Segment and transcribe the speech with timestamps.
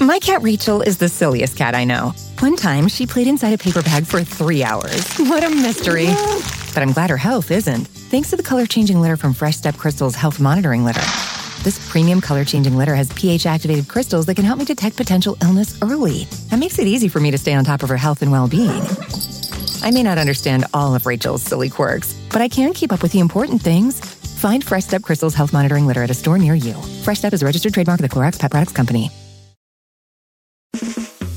[0.00, 2.12] My cat Rachel is the silliest cat I know.
[2.40, 5.06] One time, she played inside a paper bag for three hours.
[5.18, 6.06] What a mystery.
[6.74, 9.76] But I'm glad her health isn't, thanks to the color changing litter from Fresh Step
[9.76, 11.00] Crystal's health monitoring litter.
[11.62, 15.38] This premium color changing litter has pH activated crystals that can help me detect potential
[15.42, 16.24] illness early.
[16.50, 18.48] That makes it easy for me to stay on top of her health and well
[18.48, 18.82] being.
[19.82, 23.12] I may not understand all of Rachel's silly quirks, but I can keep up with
[23.12, 24.00] the important things.
[24.00, 26.74] Find Fresh Step Crystal's health monitoring litter at a store near you.
[27.04, 29.10] Fresh Step is a registered trademark of the Clorox Pet Products Company.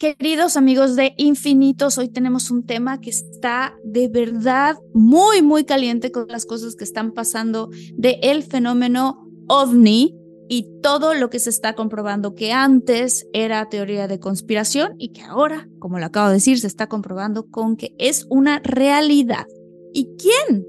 [0.00, 6.10] Queridos amigos de Infinitos, hoy tenemos un tema que está de verdad muy, muy caliente
[6.10, 10.16] con las cosas que están pasando de el fenómeno ovni
[10.48, 15.20] y todo lo que se está comprobando que antes era teoría de conspiración y que
[15.20, 19.46] ahora, como lo acabo de decir, se está comprobando con que es una realidad.
[19.92, 20.64] ¿Y quién?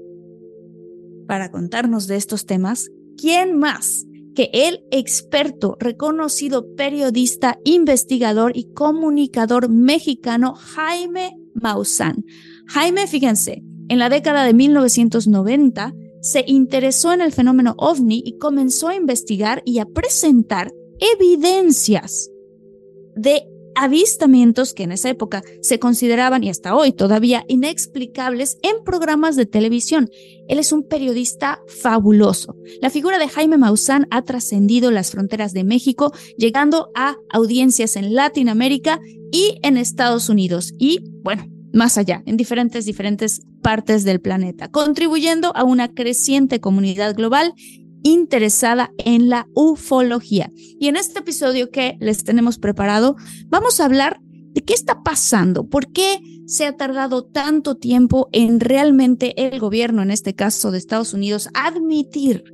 [1.26, 4.04] Para contarnos de estos temas, ¿quién más
[4.34, 12.24] que el experto, reconocido periodista, investigador y comunicador mexicano Jaime Maussan.
[12.66, 18.88] Jaime, fíjense, en la década de 1990 se interesó en el fenómeno ovni y comenzó
[18.88, 22.30] a investigar y a presentar evidencias
[23.16, 23.42] de
[23.74, 29.46] avistamientos que en esa época se consideraban y hasta hoy todavía inexplicables en programas de
[29.46, 30.10] televisión.
[30.48, 32.56] Él es un periodista fabuloso.
[32.80, 38.14] La figura de Jaime Maussan ha trascendido las fronteras de México, llegando a audiencias en
[38.14, 44.68] Latinoamérica y en Estados Unidos y, bueno, más allá, en diferentes, diferentes partes del planeta,
[44.68, 47.54] contribuyendo a una creciente comunidad global
[48.02, 50.52] interesada en la ufología.
[50.56, 54.20] Y en este episodio que les tenemos preparado, vamos a hablar
[54.52, 60.02] de qué está pasando, por qué se ha tardado tanto tiempo en realmente el gobierno,
[60.02, 62.44] en este caso de Estados Unidos, admitir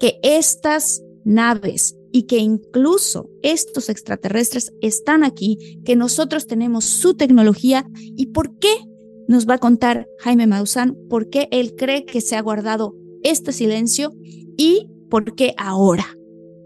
[0.00, 7.86] que estas naves y que incluso estos extraterrestres están aquí, que nosotros tenemos su tecnología
[7.94, 8.74] y por qué
[9.28, 13.52] nos va a contar Jaime Maussan, por qué él cree que se ha guardado este
[13.52, 14.12] silencio
[14.56, 16.06] y por qué ahora.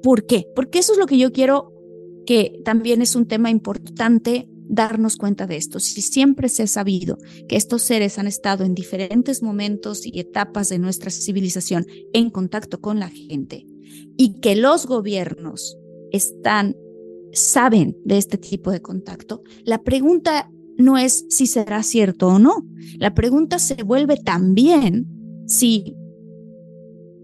[0.03, 0.47] ¿Por qué?
[0.55, 1.73] Porque eso es lo que yo quiero
[2.27, 5.81] que también es un tema importante darnos cuenta de esto.
[5.81, 7.19] Si siempre se ha sabido
[7.49, 12.81] que estos seres han estado en diferentes momentos y etapas de nuestra civilización en contacto
[12.81, 13.67] con la gente
[14.17, 15.77] y que los gobiernos
[16.11, 16.77] están
[17.33, 22.67] saben de este tipo de contacto, la pregunta no es si será cierto o no.
[22.99, 25.07] La pregunta se vuelve también
[25.47, 25.97] si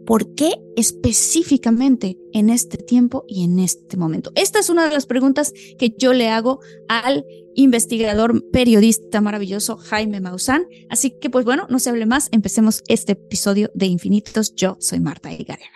[0.09, 4.33] ¿Por qué específicamente en este tiempo y en este momento?
[4.37, 10.23] Esta es una de las preguntas que yo le hago al investigador periodista maravilloso Jaime
[10.23, 10.67] Maussan.
[10.89, 14.55] Así que pues bueno, no se hable más, empecemos este episodio de Infinitos.
[14.55, 15.69] Yo soy Marta Higareda.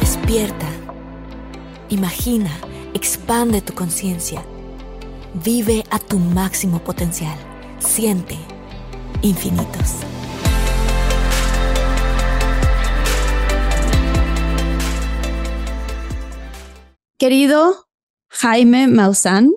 [0.00, 0.70] Despierta,
[1.90, 2.58] imagina,
[2.94, 4.42] expande tu conciencia,
[5.44, 7.36] vive a tu máximo potencial
[7.86, 8.36] siente
[9.22, 9.94] infinitos.
[17.16, 17.86] Querido
[18.28, 19.52] Jaime Maussan,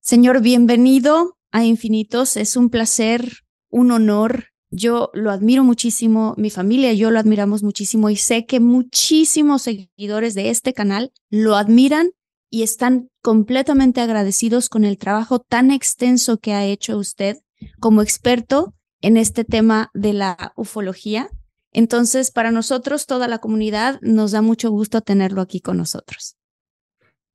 [0.00, 2.36] señor, bienvenido a Infinitos.
[2.36, 4.48] Es un placer, un honor.
[4.70, 9.62] Yo lo admiro muchísimo, mi familia y yo lo admiramos muchísimo y sé que muchísimos
[9.62, 12.10] seguidores de este canal lo admiran
[12.52, 17.38] y están completamente agradecidos con el trabajo tan extenso que ha hecho usted
[17.80, 21.30] como experto en este tema de la ufología.
[21.72, 26.36] Entonces, para nosotros, toda la comunidad, nos da mucho gusto tenerlo aquí con nosotros.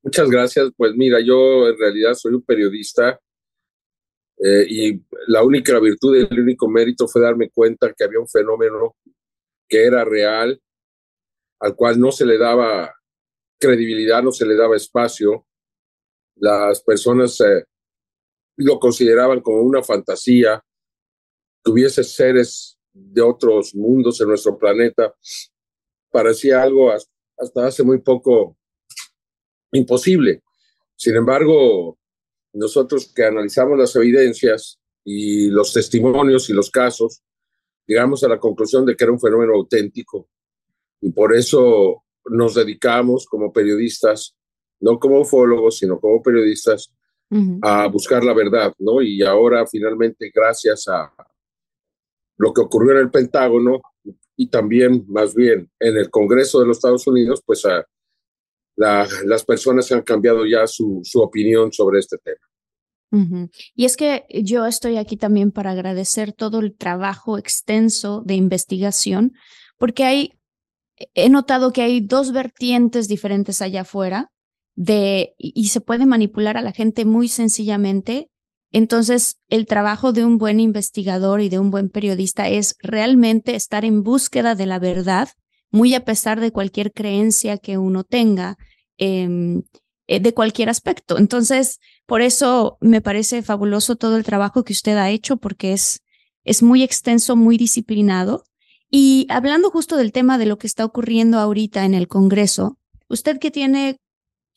[0.04, 0.70] Muchas gracias.
[0.78, 3.20] Pues mira, yo en realidad soy un periodista
[4.38, 8.28] eh, y la única virtud y el único mérito fue darme cuenta que había un
[8.28, 8.96] fenómeno
[9.68, 10.62] que era real,
[11.60, 12.97] al cual no se le daba
[13.60, 15.46] credibilidad, no se le daba espacio.
[16.36, 17.66] Las personas eh,
[18.58, 20.64] lo consideraban como una fantasía,
[21.64, 25.14] tuviese seres de otros mundos en nuestro planeta.
[26.12, 28.58] Parecía algo hasta hace muy poco
[29.72, 30.44] imposible.
[30.96, 32.00] Sin embargo,
[32.54, 37.22] nosotros que analizamos las evidencias y los testimonios y los casos,
[37.86, 40.30] llegamos a la conclusión de que era un fenómeno auténtico,
[41.00, 44.36] Y por eso nos dedicamos como periodistas,
[44.80, 46.94] no como ufólogos, sino como periodistas,
[47.62, 49.02] a buscar la verdad, ¿no?
[49.02, 51.12] Y ahora finalmente, gracias a
[52.38, 53.82] lo que ocurrió en el Pentágono
[54.38, 57.86] y también, más bien, en el Congreso de los Estados Unidos, pues a,
[58.78, 62.48] las personas han cambiado ya su, su opinión sobre este tema.
[63.74, 69.34] Y es que yo estoy aquí también para agradecer todo el trabajo extenso de investigación,
[69.78, 70.37] porque hay,
[71.14, 74.32] he notado que hay dos vertientes diferentes allá afuera
[74.76, 78.30] de, y se puede manipular a la gente muy sencillamente.
[78.72, 83.86] Entonces, el trabajo de un buen investigador y de un buen periodista es realmente estar
[83.86, 85.30] en búsqueda de la verdad,
[85.72, 88.58] muy a pesar de cualquier creencia que uno tenga,
[88.98, 89.64] em,
[90.08, 91.18] eh, de cualquier aspecto.
[91.18, 96.02] Entonces, por eso me parece fabuloso todo el trabajo que usted ha hecho, porque es,
[96.44, 98.44] es muy extenso, muy disciplinado.
[98.90, 102.78] Y hablando justo del tema de lo que está ocurriendo ahorita en el Congreso,
[103.10, 103.98] usted que tiene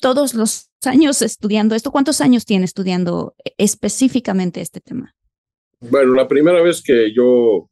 [0.00, 1.90] todos los años estudiando esto.
[1.90, 5.14] ¿Cuántos años tiene estudiando específicamente este tema?
[5.80, 7.70] Bueno, la primera vez que yo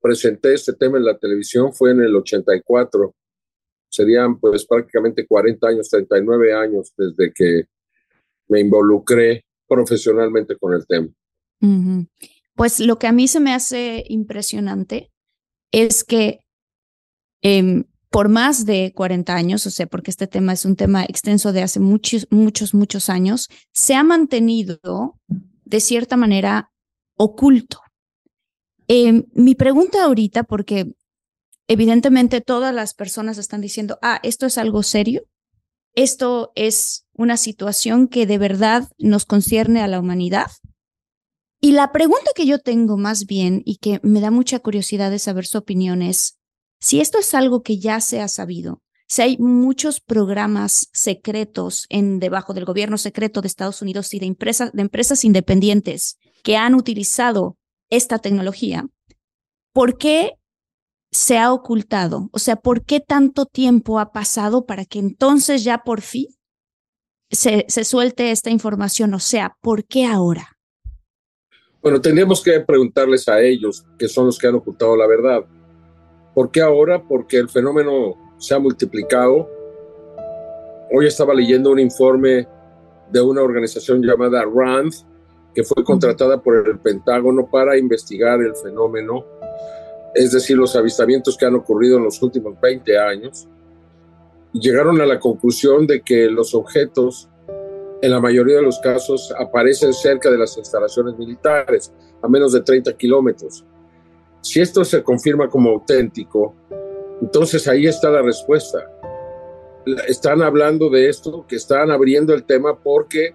[0.00, 3.14] presenté este tema en la televisión fue en el 84.
[3.90, 7.64] Serían pues prácticamente 40 años, 39 años desde que
[8.48, 11.08] me involucré profesionalmente con el tema.
[12.54, 15.10] Pues lo que a mí se me hace impresionante
[15.72, 16.40] es que
[17.42, 21.52] eh, por más de 40 años, o sea, porque este tema es un tema extenso
[21.52, 25.18] de hace muchos, muchos, muchos años, se ha mantenido
[25.64, 26.70] de cierta manera
[27.16, 27.80] oculto.
[28.86, 30.94] Em, mi pregunta ahorita, porque
[31.66, 35.24] evidentemente todas las personas están diciendo, ah, esto es algo serio,
[35.94, 40.50] esto es una situación que de verdad nos concierne a la humanidad.
[41.60, 45.18] Y la pregunta que yo tengo más bien y que me da mucha curiosidad de
[45.18, 46.38] saber su opinión es,
[46.80, 52.20] si esto es algo que ya se ha sabido, si hay muchos programas secretos en
[52.20, 56.74] debajo del gobierno secreto de Estados Unidos y de empresas, de empresas independientes que han
[56.74, 57.56] utilizado
[57.90, 58.86] esta tecnología,
[59.72, 60.34] ¿por qué
[61.10, 62.28] se ha ocultado?
[62.32, 66.26] O sea, ¿por qué tanto tiempo ha pasado para que entonces ya por fin
[67.30, 69.14] se, se suelte esta información?
[69.14, 70.57] O sea, ¿por qué ahora?
[71.88, 75.42] Bueno, tendríamos que preguntarles a ellos, que son los que han ocultado la verdad.
[76.34, 77.02] ¿Por qué ahora?
[77.02, 79.48] Porque el fenómeno se ha multiplicado.
[80.92, 82.46] Hoy estaba leyendo un informe
[83.10, 84.92] de una organización llamada RAND,
[85.54, 89.24] que fue contratada por el Pentágono para investigar el fenómeno,
[90.14, 93.48] es decir, los avistamientos que han ocurrido en los últimos 20 años.
[94.52, 97.30] Llegaron a la conclusión de que los objetos,
[98.00, 101.92] en la mayoría de los casos, aparecen cerca de las instalaciones militares,
[102.22, 103.64] a menos de 30 kilómetros.
[104.40, 106.54] Si esto se confirma como auténtico,
[107.20, 108.78] entonces ahí está la respuesta.
[110.06, 113.34] Están hablando de esto, que están abriendo el tema porque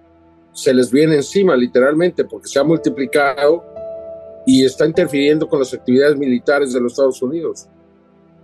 [0.52, 3.64] se les viene encima, literalmente, porque se ha multiplicado
[4.46, 7.68] y está interfiriendo con las actividades militares de los Estados Unidos.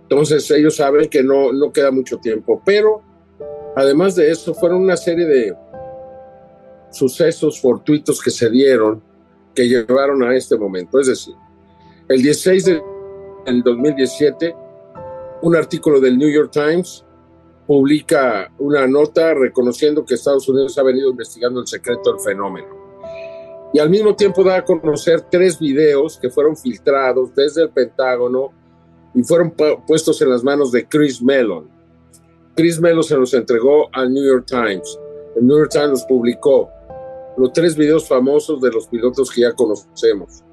[0.03, 3.01] Entonces ellos saben que no, no queda mucho tiempo, pero
[3.75, 5.55] además de eso fueron una serie de
[6.91, 9.01] sucesos fortuitos que se dieron
[9.55, 10.99] que llevaron a este momento.
[10.99, 11.35] Es decir,
[12.07, 14.55] el 16 del 2017,
[15.41, 17.05] un artículo del New York Times
[17.67, 22.67] publica una nota reconociendo que Estados Unidos ha venido investigando el secreto del fenómeno.
[23.73, 28.51] Y al mismo tiempo da a conocer tres videos que fueron filtrados desde el Pentágono
[29.13, 29.53] y fueron
[29.87, 31.69] puestos en las manos de Chris Mellon.
[32.55, 34.99] Chris Mellon se los entregó al New York Times.
[35.37, 36.69] El New York Times los publicó.
[37.37, 40.43] Los tres videos famosos de los pilotos que ya conocemos.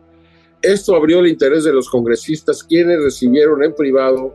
[0.63, 4.35] Esto abrió el interés de los congresistas, quienes recibieron en privado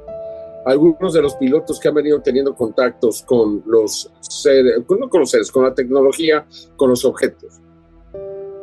[0.65, 5.29] algunos de los pilotos que han venido teniendo contactos con los seres, no con los
[5.29, 6.45] seres, con la tecnología,
[6.77, 7.59] con los objetos.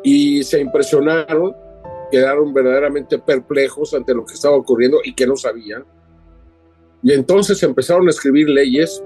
[0.02, 1.54] Y se impresionaron,
[2.10, 5.84] quedaron verdaderamente perplejos ante lo que estaba ocurriendo y que no sabían.
[7.02, 9.02] Y entonces empezaron a escribir leyes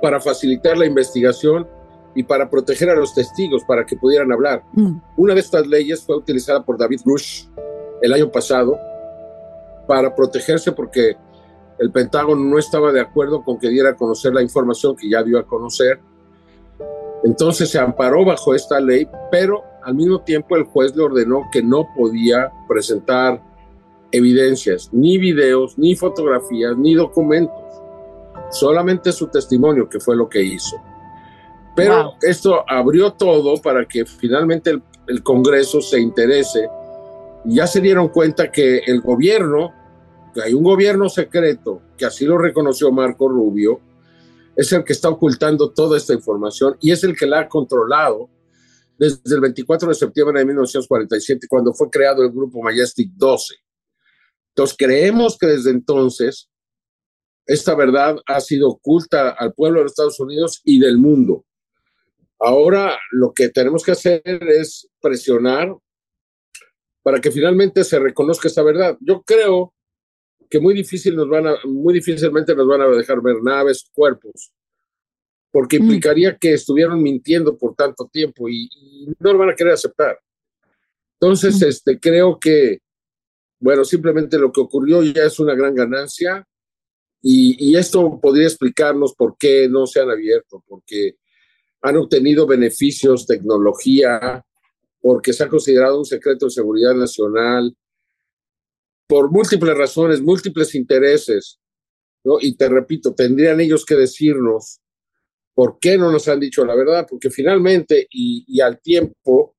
[0.00, 1.66] para facilitar la investigación
[2.14, 4.64] y para proteger a los testigos para que pudieran hablar.
[4.72, 4.96] Mm.
[5.16, 7.44] Una de estas leyes fue utilizada por David Bush
[8.02, 8.78] el año pasado
[9.86, 11.16] para protegerse porque
[11.78, 15.22] el Pentágono no estaba de acuerdo con que diera a conocer la información que ya
[15.22, 16.00] dio a conocer.
[17.24, 21.62] Entonces se amparó bajo esta ley, pero al mismo tiempo el juez le ordenó que
[21.62, 23.42] no podía presentar
[24.12, 27.54] evidencias, ni videos, ni fotografías, ni documentos,
[28.50, 30.76] solamente su testimonio, que fue lo que hizo.
[31.84, 36.68] Pero esto abrió todo para que finalmente el, Congreso se interese.
[37.44, 39.72] Ya se dieron cuenta que el gobierno
[40.34, 43.80] que hay un gobierno secreto, que así lo reconoció Marco Rubio,
[44.54, 48.28] es el que está ocultando toda esta información y es el que la ha controlado
[48.98, 53.54] desde el 24 de septiembre de 1947, cuando fue creado el grupo Majestic 12.
[54.50, 56.50] Entonces, creemos que desde entonces
[57.46, 61.46] esta verdad ha sido oculta al pueblo de los Estados Unidos y del mundo.
[62.40, 65.76] Ahora lo que tenemos que hacer es presionar
[67.02, 68.96] para que finalmente se reconozca esta verdad.
[69.00, 69.74] Yo creo
[70.48, 74.52] que muy difícil nos van a, muy difícilmente nos van a dejar ver naves, cuerpos,
[75.52, 75.82] porque mm.
[75.82, 78.68] implicaría que estuvieron mintiendo por tanto tiempo y,
[79.18, 80.18] no lo van a querer aceptar.
[81.20, 81.68] Entonces, mm.
[81.68, 82.78] este, creo que,
[83.60, 86.46] bueno, simplemente lo que ocurrió ya es una gran ganancia
[87.22, 91.16] y, y esto podría explicarnos por qué no se han abierto, porque
[91.82, 94.44] han obtenido beneficios, tecnología,
[95.00, 97.74] porque se ha considerado un secreto de seguridad nacional,
[99.06, 101.58] por múltiples razones, múltiples intereses,
[102.22, 102.36] ¿no?
[102.40, 104.80] Y te repito, tendrían ellos que decirnos
[105.54, 109.56] por qué no nos han dicho la verdad, porque finalmente y, al tiempo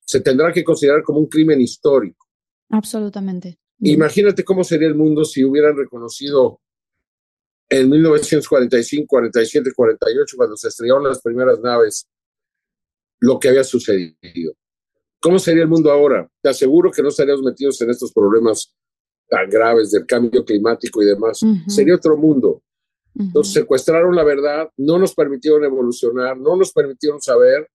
[0.00, 2.26] se tendrá que considerar como un crimen histórico.
[2.68, 3.58] Absolutamente.
[3.80, 6.60] Imagínate cómo sería el mundo si hubieran reconocido
[7.70, 12.06] en 1945, 47, 48, cuando se estrellaron las primeras naves,
[13.20, 14.54] lo que había sucedido.
[15.20, 16.28] ¿Cómo sería el mundo ahora?
[16.42, 18.74] Te aseguro que no estaríamos metidos en estos problemas
[19.28, 21.40] tan graves del cambio climático y demás.
[21.68, 22.62] Sería otro mundo.
[23.16, 27.68] Entonces secuestraron la verdad, no nos permitieron evolucionar, no nos permitieron saber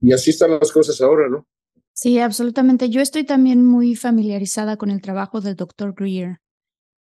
[0.00, 1.46] y así están las cosas ahora, ¿no?
[1.92, 2.88] Sí, absolutamente.
[2.88, 6.38] Yo estoy también muy familiarizada con el trabajo del doctor Greer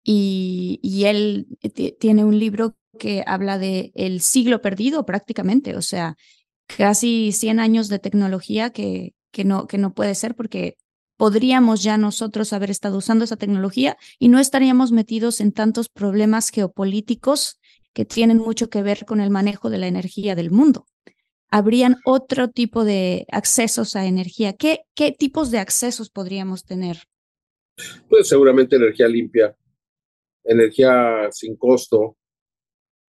[0.04, 1.46] y, él
[1.98, 6.16] tiene un libro que habla de el siglo perdido prácticamente, o sea,
[6.66, 10.76] casi 100 años de tecnología que, que, no, que no puede ser porque
[11.16, 16.50] podríamos ya nosotros haber estado usando esa tecnología y no estaríamos metidos en tantos problemas
[16.50, 17.58] geopolíticos
[17.92, 20.86] que tienen mucho que ver con el manejo de la energía del mundo.
[21.50, 24.54] Habrían otro tipo de accesos a energía.
[24.54, 27.04] ¿Qué, qué tipos de accesos podríamos tener?
[28.08, 29.56] Pues seguramente energía limpia,
[30.44, 32.16] energía sin costo,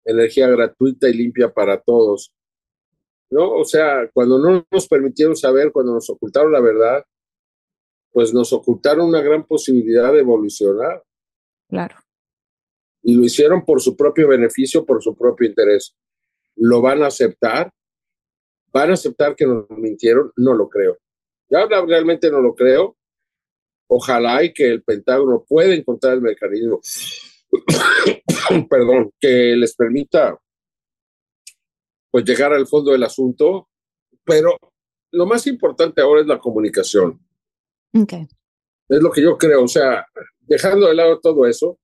[0.04, 2.32] energía gratuita y limpia para todos.
[3.30, 3.52] ¿No?
[3.54, 7.04] O sea, cuando no nos permitieron saber, cuando nos ocultaron la verdad,
[8.12, 11.02] pues nos ocultaron una gran posibilidad de evolucionar.
[11.68, 11.96] Claro.
[13.02, 15.96] Y lo hicieron por su propio beneficio, por su propio interés.
[16.54, 17.72] ¿Lo van a aceptar?
[18.72, 20.32] ¿Van a aceptar que nos mintieron?
[20.36, 20.98] No lo creo.
[21.48, 22.96] Ya realmente no lo creo.
[23.88, 26.80] Ojalá y que el Pentágono pueda encontrar el mecanismo,
[28.70, 30.38] perdón, que les permita
[32.10, 33.68] pues llegar al fondo del asunto,
[34.24, 34.56] pero
[35.10, 37.20] lo más importante ahora es la comunicación.
[38.88, 39.64] Es lo que yo creo.
[39.64, 40.06] O sea,
[40.40, 41.78] dejando de lado todo eso,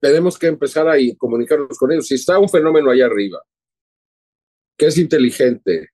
[0.00, 2.06] tenemos que empezar a comunicarnos con ellos.
[2.06, 3.42] Si está un fenómeno allá arriba,
[4.76, 5.93] que es inteligente,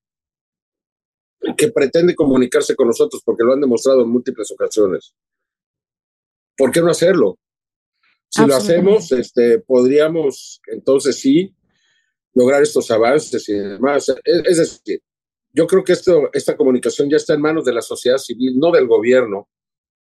[1.56, 5.14] que pretende comunicarse con nosotros porque lo han demostrado en múltiples ocasiones,
[6.56, 7.38] ¿por qué no hacerlo?
[8.28, 11.54] Si lo hacemos, este, podríamos entonces sí
[12.34, 14.14] lograr estos avances y demás.
[14.24, 15.02] es decir,
[15.52, 18.70] yo creo que esto, esta comunicación ya está en manos de la sociedad civil, no
[18.70, 19.48] del gobierno,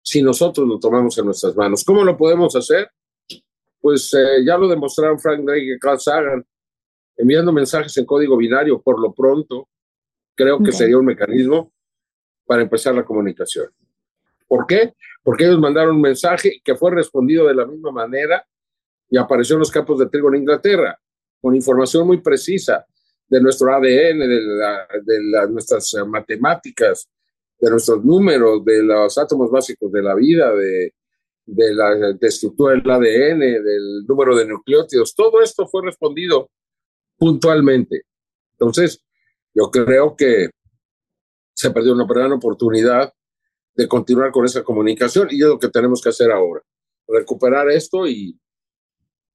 [0.01, 1.83] si nosotros lo tomamos en nuestras manos.
[1.83, 2.89] ¿Cómo lo podemos hacer?
[3.81, 6.45] Pues eh, ya lo demostraron Frank Drake y Carl Sagan,
[7.17, 9.67] enviando mensajes en código binario por lo pronto.
[10.39, 11.73] Creo que sería un mecanismo
[12.45, 13.67] para empezar la comunicación.
[14.47, 14.93] ¿Por qué?
[15.21, 18.47] Porque ellos mandaron un mensaje que fue respondido de la misma manera
[19.09, 20.97] y apareció en los campos de trigo en Inglaterra,
[21.41, 22.85] con información muy precisa
[23.27, 27.09] de nuestro ADN, de, nuestras eh, matemáticas,
[27.59, 30.93] de nuestros números, de los átomos básicos de la vida, de,
[31.47, 35.13] de la estructura del ADN, del número de nucleótidos.
[35.13, 36.49] Todo esto fue respondido
[37.17, 38.03] puntualmente.
[38.53, 39.03] Entonces,
[39.53, 40.49] yo creo que
[41.55, 43.13] se perdió una gran oportunidad
[43.75, 46.61] de continuar con esa comunicación y es lo que tenemos que hacer ahora,
[47.07, 48.39] recuperar esto y,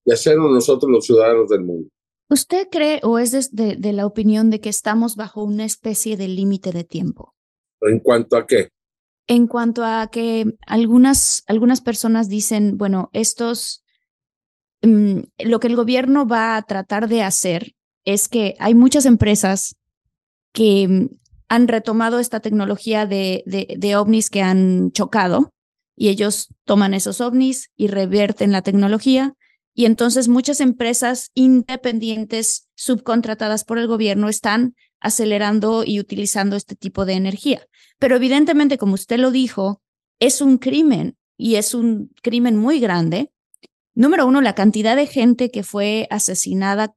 [0.04, 1.90] y hacerlo nosotros los ciudadanos del mundo.
[2.30, 6.73] ¿Usted cree o es de, la opinión de que estamos bajo una especie de límite
[6.73, 7.35] de tiempo?
[7.80, 8.71] ¿En cuanto a qué?
[9.26, 13.85] En cuanto a que algunas, algunas personas dicen, bueno, estos,
[14.83, 19.76] mm, lo que el gobierno va a tratar de hacer es que hay muchas empresas
[20.54, 21.11] que
[21.49, 25.52] han retomado esta tecnología de, de ovnis que han chocado
[25.94, 29.34] y ellos toman esos ovnis y revierten la tecnología
[29.75, 37.04] y entonces muchas empresas independientes subcontratadas por el gobierno están acelerando y utilizando este tipo
[37.04, 37.66] de energía.
[37.99, 39.82] Pero evidentemente, como usted lo dijo,
[40.20, 43.32] es un crimen y es un crimen muy grande.
[43.94, 46.94] Número uno, la cantidad de gente que fue asesinada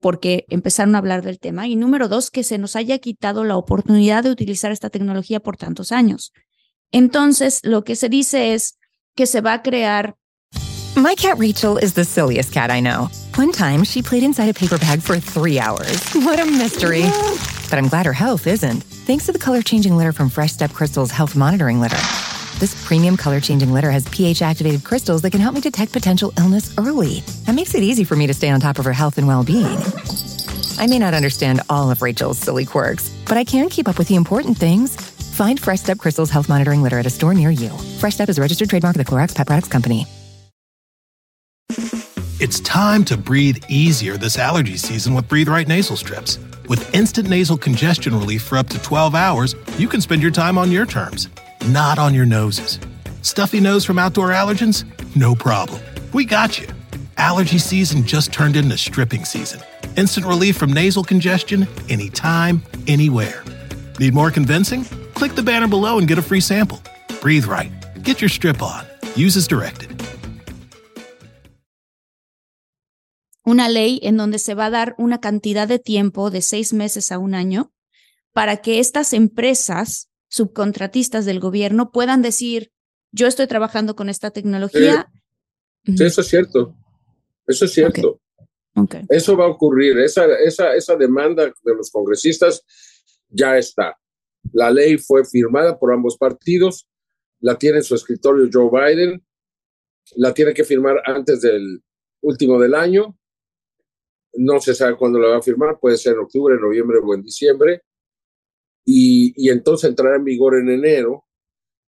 [0.00, 1.68] porque empezaron a hablar del tema.
[1.68, 5.56] Y número dos, que se nos haya quitado la oportunidad de utilizar esta tecnología por
[5.56, 6.32] tantos años.
[6.90, 8.78] Entonces, lo que se dice es
[9.14, 10.16] que se va a crear.
[10.96, 13.08] My cat Rachel is the silliest cat I know.
[13.36, 16.02] One time, she played inside a paper bag for three hours.
[16.14, 17.04] What a mystery.
[17.70, 20.72] But I'm glad her health isn't, thanks to the color changing litter from Fresh Step
[20.72, 22.29] Crystal's health monitoring litter.
[22.60, 26.30] This premium color changing litter has pH activated crystals that can help me detect potential
[26.38, 27.20] illness early.
[27.46, 29.42] That makes it easy for me to stay on top of her health and well
[29.42, 29.78] being.
[30.76, 34.08] I may not understand all of Rachel's silly quirks, but I can keep up with
[34.08, 34.94] the important things.
[34.94, 37.70] Find Fresh Step Crystal's health monitoring litter at a store near you.
[37.98, 40.04] Fresh Step is a registered trademark of the Clorox Pet Products Company.
[42.40, 46.38] It's time to breathe easier this allergy season with Breathe Right nasal strips.
[46.68, 50.58] With instant nasal congestion relief for up to 12 hours, you can spend your time
[50.58, 51.30] on your terms
[51.68, 52.78] not on your noses.
[53.22, 54.84] Stuffy nose from outdoor allergens?
[55.16, 55.80] No problem.
[56.12, 56.68] We got you.
[57.16, 59.60] Allergy season just turned into stripping season.
[59.96, 63.44] Instant relief from nasal congestion anytime, anywhere.
[63.98, 64.84] Need more convincing?
[65.14, 66.80] Click the banner below and get a free sample.
[67.20, 67.70] Breathe right.
[68.02, 68.86] Get your strip on.
[69.14, 69.90] Use as directed.
[73.46, 77.10] Una ley en donde se va a dar una cantidad de tiempo de seis meses
[77.10, 77.72] a un año
[78.32, 82.72] para que estas empresas subcontratistas del gobierno puedan decir,
[83.12, 85.10] yo estoy trabajando con esta tecnología.
[85.84, 86.76] Sí, eso es cierto.
[87.46, 88.20] Eso es cierto.
[89.08, 89.98] Eso va a ocurrir.
[89.98, 92.64] Esa, esa, esa demanda de los congresistas
[93.28, 93.98] ya está.
[94.52, 96.88] La ley fue firmada por ambos partidos,
[97.40, 99.22] la tiene en su escritorio Joe Biden,
[100.16, 101.82] la tiene que firmar antes del
[102.22, 103.18] último del año.
[104.34, 107.22] No se sabe cuándo la va a firmar, puede ser en octubre, noviembre o en
[107.22, 107.82] diciembre
[108.92, 111.24] y, entonces entrará en vigor en enero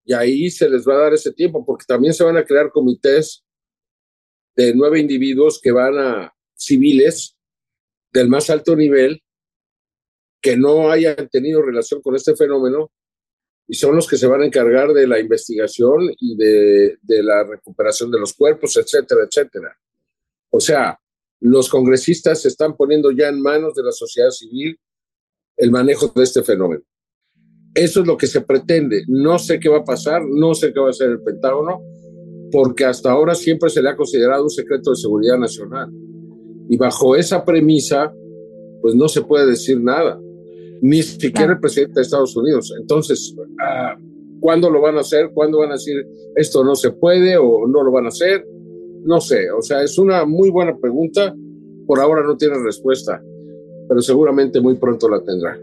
[0.05, 2.71] y ahí se les va a dar ese tiempo porque también se van a crear
[2.71, 3.43] comités
[4.55, 7.35] de nueve individuos que van a civiles
[8.11, 9.21] del más alto nivel
[10.41, 12.91] que no hayan tenido relación con este fenómeno
[13.67, 17.43] y son los que se van a encargar de la investigación y de, de la
[17.43, 19.77] recuperación de los cuerpos, etcétera, etcétera.
[20.51, 20.99] O sea,
[21.39, 24.79] los congresistas se están poniendo ya en manos de la sociedad civil
[25.55, 26.83] el manejo de este fenómeno.
[27.73, 29.03] Eso es lo que se pretende.
[29.07, 31.81] No sé qué va a pasar, no sé qué va a hacer el Pentágono,
[32.51, 35.89] porque hasta ahora siempre se le ha considerado un secreto de seguridad nacional.
[36.69, 38.13] Y bajo esa premisa,
[38.81, 40.19] pues no se puede decir nada,
[40.81, 42.73] ni siquiera el presidente de Estados Unidos.
[42.79, 43.95] Entonces, ah,
[44.39, 45.31] ¿cuándo lo van a hacer?
[45.33, 46.05] ¿Cuándo van a decir
[46.35, 48.45] esto no se puede o no lo van a hacer?
[49.03, 51.35] No sé, o sea, es una muy buena pregunta.
[51.87, 53.21] Por ahora no tiene respuesta
[53.87, 55.57] pero seguramente muy pronto la tendrá.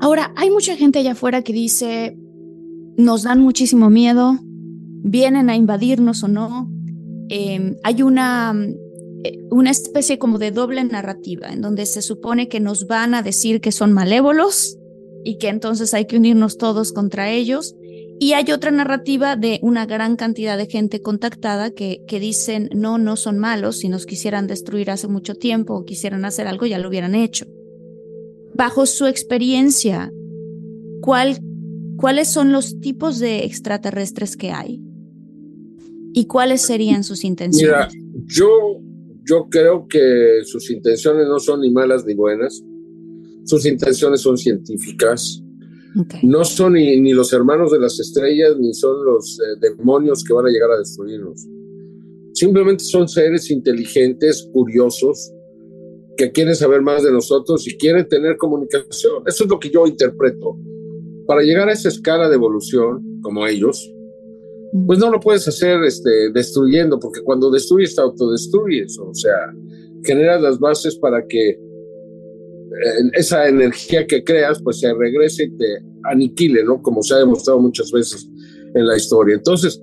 [0.00, 2.16] Ahora, hay mucha gente allá afuera que dice,
[2.96, 6.70] nos dan muchísimo miedo, vienen a invadirnos o no.
[7.28, 8.54] Em, hay una,
[9.24, 13.22] eh, una especie como de doble narrativa en donde se supone que nos van a
[13.22, 14.78] decir que son malévolos
[15.22, 17.76] y que entonces hay que unirnos todos contra ellos.
[18.18, 22.96] Y hay otra narrativa de una gran cantidad de gente contactada que, que dicen, no,
[22.96, 26.78] no son malos, si nos quisieran destruir hace mucho tiempo o quisieran hacer algo, ya
[26.78, 27.46] lo hubieran hecho.
[28.60, 30.12] Bajo su experiencia,
[31.00, 31.38] ¿cuál,
[31.96, 34.82] ¿cuáles son los tipos de extraterrestres que hay?
[36.12, 37.88] ¿Y cuáles serían sus intenciones?
[37.94, 38.82] Mira, yo,
[39.24, 42.62] yo creo que sus intenciones no son ni malas ni buenas.
[43.44, 45.42] Sus intenciones son científicas
[46.22, 50.46] no son ni, los hermanos de las estrellas, ni son los eh, demonios que van
[50.46, 51.46] a llegar a destruirnos.
[52.32, 55.32] Simplemente son seres inteligentes, curiosos,
[56.20, 59.22] que quieren saber más de nosotros y quieren tener comunicación.
[59.26, 60.54] Eso es lo que yo interpreto.
[61.26, 63.90] Para llegar a esa escala de evolución, como ellos,
[64.86, 69.54] pues no lo puedes hacer este, destruyendo, porque cuando destruyes te autodestruyes, o sea,
[70.04, 71.58] generas las bases para que
[73.14, 76.82] esa energía que creas, pues se regrese y te aniquile, ¿no?
[76.82, 78.28] Como se ha demostrado muchas veces
[78.74, 79.36] en la historia.
[79.36, 79.82] Entonces,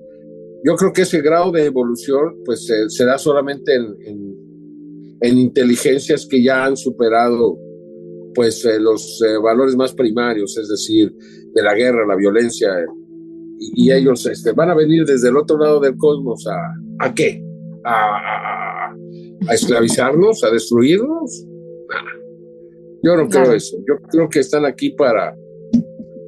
[0.64, 4.47] yo creo que ese grado de evolución, pues se da solamente en, en,
[5.22, 7.58] inteligencias que ya han superado,
[8.34, 11.12] pues, eh, los eh, valores más primarios, es decir,
[11.52, 12.68] de la guerra, la violencia,
[13.58, 17.42] y, ellos este, van a venir desde el otro lado del cosmos a, ¿a qué?
[17.84, 18.92] A,
[19.48, 21.44] a, esclavizarnos, a destruirnos.
[23.02, 23.76] Yo no creo eso.
[23.78, 25.36] Yo creo que están aquí para,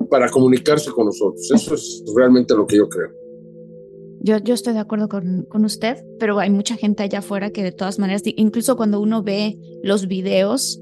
[0.08, 1.48] para comunicarse con nosotros.
[1.54, 3.19] Eso es realmente lo que yo creo.
[4.20, 7.62] Yo, yo estoy de acuerdo con, con usted, pero hay mucha gente allá afuera que
[7.62, 10.80] de todas maneras, incluso cuando uno ve los videos,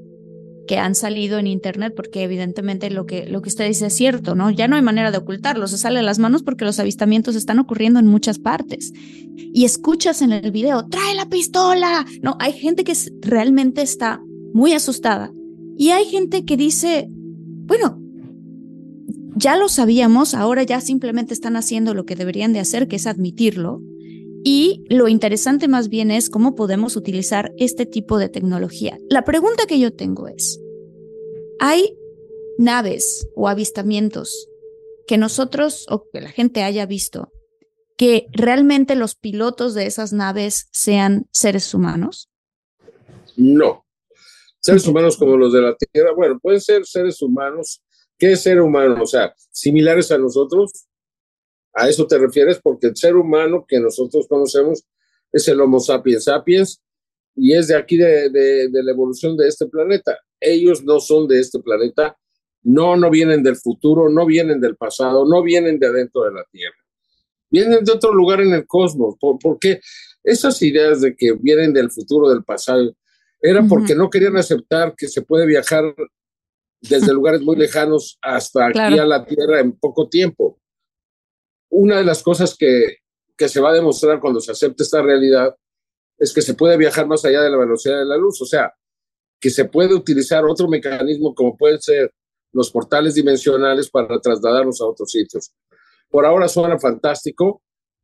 [0.69, 4.35] que han salido en internet, porque evidentemente lo que, lo que usted dice es cierto,
[4.35, 4.51] ¿no?
[4.51, 7.57] Ya no hay manera de ocultarlo, se sale a las manos porque los avistamientos están
[7.57, 8.93] ocurriendo en muchas partes.
[9.35, 12.05] Y escuchas en el video, trae la pistola.
[12.21, 14.21] No, hay gente que realmente está
[14.53, 15.33] muy asustada.
[15.75, 17.99] Y hay gente que dice, bueno,
[19.35, 23.07] ya lo sabíamos, ahora ya simplemente están haciendo lo que deberían de hacer, que es
[23.07, 23.81] admitirlo.
[24.43, 28.97] Y lo interesante más bien es cómo podemos utilizar este tipo de tecnología.
[29.09, 30.59] La pregunta que yo tengo es,
[31.59, 31.97] ¿hay
[32.57, 34.47] naves o avistamientos
[35.07, 37.31] que nosotros o que la gente haya visto
[37.99, 42.29] que realmente los pilotos de esas naves sean seres humanos?
[43.35, 43.85] No.
[44.61, 47.83] Seres humanos como los de la Tierra, bueno, pueden ser seres humanos.
[48.19, 49.01] ¿Qué es ser humano?
[49.01, 50.89] O sea, similares a nosotros,
[51.73, 52.59] ¿A eso te refieres?
[52.61, 54.85] Porque el ser humano que nosotros conocemos
[55.31, 56.81] es el Homo sapiens sapiens
[57.35, 60.17] y es de aquí de, la evolución de este planeta.
[60.39, 62.17] Ellos no son de este planeta,
[62.63, 66.43] no, no vienen del futuro, no vienen del pasado, no vienen de adentro de la
[66.51, 66.75] Tierra.
[67.49, 69.15] Vienen de otro lugar en el cosmos.
[69.19, 69.79] ¿Por, qué?
[70.23, 72.93] Esas ideas de que vienen del futuro, del pasado,
[73.41, 75.95] era porque no querían aceptar que se puede viajar
[76.81, 80.59] desde lugares muy lejanos hasta aquí a la Tierra en poco tiempo
[81.69, 82.97] una de las cosas que,
[83.37, 85.55] se va a demostrar cuando se acepte esta realidad
[86.17, 88.73] es que se puede viajar más allá de la velocidad de la luz, o sea,
[89.39, 92.13] que se puede utilizar otro mecanismo como pueden ser
[92.51, 95.53] los portales dimensionales para trasladarnos a otros sitios.
[96.09, 97.61] Por ahora suena fantástico,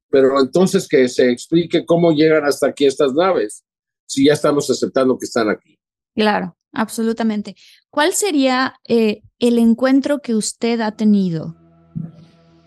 [0.10, 3.66] pero entonces que se explique cómo llegan hasta aquí estas naves,
[4.08, 5.78] si ya estamos aceptando que están aquí.
[6.16, 7.56] Claro, absolutamente.
[7.96, 11.56] ¿Cuál sería eh, el encuentro que usted ha tenido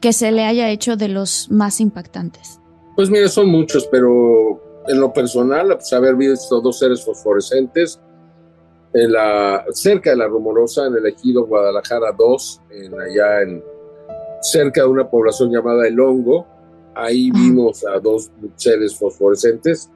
[0.00, 2.58] que se le haya hecho de los más impactantes?
[2.96, 8.00] Pues mira, son muchos, pero en lo personal, pues haber visto dos seres fosforescentes
[8.94, 13.62] en la, cerca de la Rumorosa, en el ejido Guadalajara 2, en, allá en,
[14.40, 16.46] cerca de una población llamada El Hongo.
[16.94, 19.90] Ahí vimos a dos seres fosforescentes.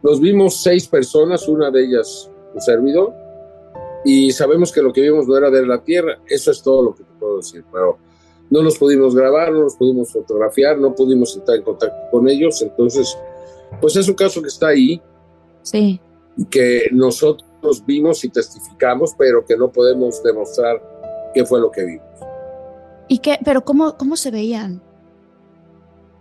[0.00, 3.23] Los vimos seis personas, una de ellas un servidor,
[4.04, 6.18] y sabemos que lo que vimos no era de la Tierra.
[6.26, 7.98] Eso es todo lo que te puedo decir, pero
[8.50, 12.60] no los pudimos grabar, no los pudimos fotografiar, no pudimos estar en contacto con ellos,
[12.62, 13.18] entonces,
[13.80, 15.00] pues es un caso que está ahí,
[15.62, 16.00] sí.
[16.50, 20.80] que nosotros vimos y testificamos, pero que no podemos demostrar
[21.32, 22.06] qué fue lo que vimos.
[23.08, 23.38] ¿Y qué?
[23.44, 24.82] ¿Pero cómo, cómo se veían?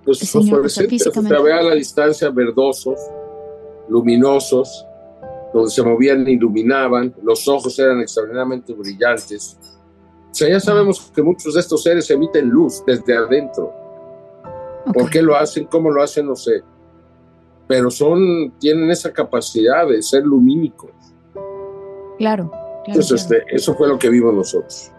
[0.05, 2.99] Pues fosforescentes, se veía a la distancia verdosos,
[3.87, 4.85] luminosos,
[5.53, 9.57] donde se movían e iluminaban, los ojos eran extraordinariamente brillantes,
[10.33, 13.71] o sea, ya sabemos que muchos de estos seres emiten luz desde adentro.
[14.91, 15.65] ¿Por qué lo hacen?
[15.65, 16.25] ¿Cómo lo hacen?
[16.25, 16.63] No sé.
[17.67, 20.89] Pero son, tienen esa capacidad de ser lumínicos.
[22.17, 22.51] Claro.
[22.87, 24.91] Entonces, Este, eso fue lo que vimos nosotros.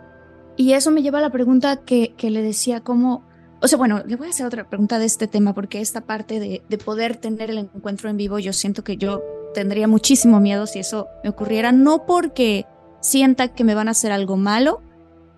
[0.54, 3.24] Y eso me lleva a la pregunta que, que, le decía, ¿cómo?
[3.60, 6.38] O sea, bueno, le voy a hacer otra pregunta de este tema, porque esta parte
[6.38, 9.20] de, de poder tener el encuentro en vivo, yo siento que yo
[9.54, 12.66] tendría muchísimo miedo si eso me ocurriera, no porque
[13.00, 14.82] sienta que me van a hacer algo malo,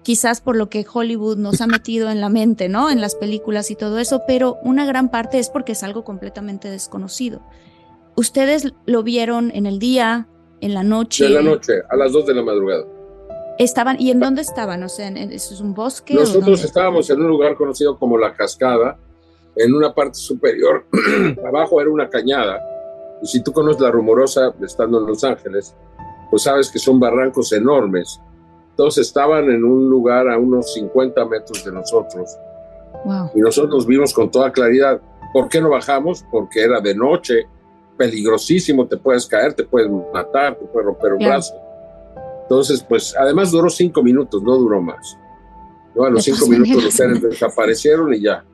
[0.03, 2.91] quizás por lo que Hollywood nos ha metido en la mente, ¿no?
[2.91, 6.69] En las películas y todo eso, pero una gran parte es porque es algo completamente
[6.69, 7.43] desconocido.
[8.17, 10.27] ¿Ustedes lo vieron en el día,
[10.61, 11.27] en la noche?
[11.27, 12.85] En la noche, a las dos de la madrugada.
[13.59, 14.83] Estaban, ¿y en dónde estaban?
[14.83, 16.15] O sea, ¿eso es un bosque?
[16.15, 18.99] Nosotros estábamos en un lugar conocido como La Cascada,
[19.57, 20.87] en una parte superior.
[21.47, 22.61] Abajo era una cañada.
[23.23, 25.75] Y si tú conoces la rumorosa, estando en Los Ángeles,
[26.31, 28.21] pues sabes que son barrancos enormes
[28.77, 32.37] todos estaban en un lugar a unos 50 metros de nosotros.
[33.35, 35.01] Y nosotros vimos con toda claridad.
[35.33, 36.25] ¿Por qué no bajamos?
[36.31, 37.47] Porque era de noche,
[37.97, 41.55] peligrosísimo, te puedes caer, te puedes matar, te puedes romper un brazo.
[42.43, 45.17] Entonces, pues, además duró cinco minutos, no duró más.
[45.95, 46.05] ¿No?
[46.05, 48.45] A los cinco minutos los seres desaparecieron y ya.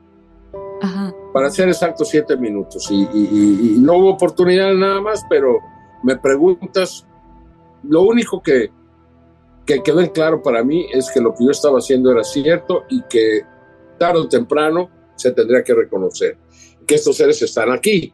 [1.33, 2.87] Para ser exacto, siete minutos.
[2.91, 5.57] Y, y, no hubo oportunidad nada más, pero
[6.03, 7.07] me preguntas,
[7.83, 8.69] lo único que,
[9.65, 12.83] que quedó en claro para mí es que lo que yo estaba haciendo era cierto
[12.89, 13.41] y que
[13.97, 16.37] tarde o temprano se tendría que reconocer
[16.85, 18.13] que estos seres están aquí.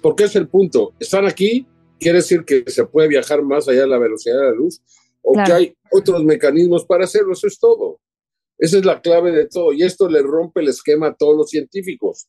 [0.00, 0.94] Porque es el punto.
[0.98, 1.66] Están aquí,
[1.98, 4.80] quiere decir que se puede viajar más allá de la velocidad de la luz
[5.22, 7.32] o que hay otros mecanismos para hacerlo.
[7.32, 8.00] Eso es todo.
[8.60, 9.72] Esa es la clave de todo.
[9.72, 12.28] Y esto le rompe el esquema a todos los científicos.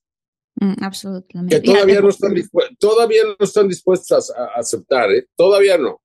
[0.55, 1.61] Mm, absolutamente.
[1.61, 2.33] Que todavía no, están
[2.79, 5.27] todavía no están dispuestos a, a aceptar, ¿eh?
[5.35, 6.01] Todavía no.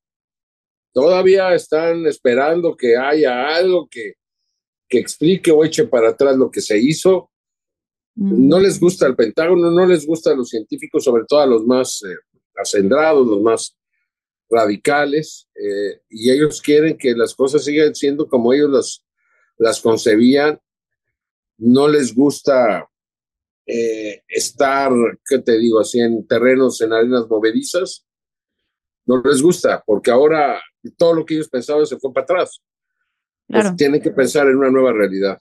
[0.93, 4.15] Todavía están esperando que haya algo que,
[4.89, 7.31] que explique o eche para atrás lo que se hizo.
[8.17, 8.49] Mm.
[8.49, 11.65] No les gusta el Pentágono, no les gusta a los científicos, sobre todo a los
[11.65, 12.17] más eh,
[12.57, 13.77] acendrados, los más
[14.49, 19.06] radicales eh, y ellos quieren que las cosas sigan siendo como ellos las,
[19.59, 20.61] las concebían.
[21.59, 22.89] No les gusta
[23.67, 24.93] eh, estar,
[25.25, 25.81] ¿qué te digo?
[25.81, 28.07] Así en terrenos, en arenas movedizas.
[29.07, 30.61] No les gusta, porque ahora
[30.97, 32.63] todo lo que ellos pensaban se fue para atrás.
[33.47, 35.41] Pues tienen que pensar en una nueva realidad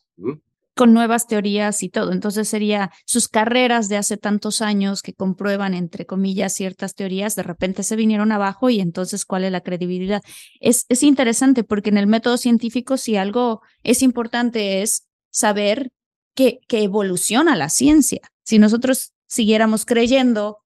[0.75, 2.11] con nuevas teorías y todo.
[2.11, 7.43] Entonces sería sus carreras de hace tantos años que comprueban, entre comillas, ciertas teorías, de
[7.43, 10.21] repente se vinieron abajo y entonces, ¿cuál es la credibilidad?
[10.59, 15.91] Es, es interesante porque en el método científico, si algo es importante es saber
[16.35, 18.21] que, que evoluciona la ciencia.
[18.43, 20.59] Si nosotros siguiéramos creyendo